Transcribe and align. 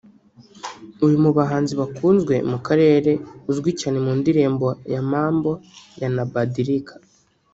uri 1.05 1.17
mu 1.23 1.31
bahanzi 1.37 1.73
bakunzwe 1.81 2.35
mu 2.51 2.57
karere 2.67 3.11
uzwi 3.49 3.69
cyane 3.79 3.97
mu 4.05 4.11
ndirimbo 4.19 4.65
“Mambo 5.11 5.51
yanabadilika” 6.01 6.93